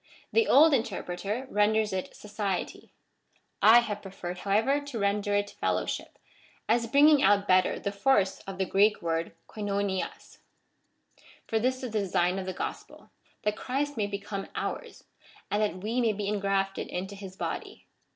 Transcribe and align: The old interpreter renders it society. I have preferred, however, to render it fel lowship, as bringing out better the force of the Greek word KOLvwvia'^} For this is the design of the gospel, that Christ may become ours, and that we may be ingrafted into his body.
The 0.31 0.47
old 0.47 0.73
interpreter 0.73 1.45
renders 1.51 1.93
it 1.93 2.15
society. 2.15 2.91
I 3.61 3.81
have 3.81 4.01
preferred, 4.01 4.39
however, 4.39 4.79
to 4.79 4.97
render 4.97 5.35
it 5.35 5.51
fel 5.61 5.75
lowship, 5.75 6.17
as 6.67 6.87
bringing 6.87 7.21
out 7.21 7.47
better 7.47 7.77
the 7.77 7.91
force 7.91 8.39
of 8.47 8.57
the 8.57 8.65
Greek 8.65 9.03
word 9.03 9.33
KOLvwvia'^} 9.47 10.39
For 11.45 11.59
this 11.59 11.75
is 11.83 11.91
the 11.91 11.99
design 11.99 12.39
of 12.39 12.47
the 12.47 12.51
gospel, 12.51 13.11
that 13.43 13.55
Christ 13.55 13.95
may 13.95 14.07
become 14.07 14.47
ours, 14.55 15.03
and 15.51 15.61
that 15.61 15.83
we 15.83 16.01
may 16.01 16.13
be 16.13 16.25
ingrafted 16.31 16.87
into 16.87 17.13
his 17.13 17.35
body. 17.35 17.85